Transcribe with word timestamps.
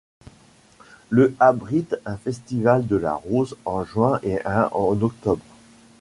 Le 1.11 1.35
abrite 1.39 1.95
un 2.07 2.17
festival 2.17 2.87
de 2.87 2.95
la 2.95 3.13
rose 3.13 3.55
en 3.65 3.83
juin 3.85 4.19
et 4.23 4.43
un 4.45 4.67
en 4.71 4.99
octobre. 4.99 5.43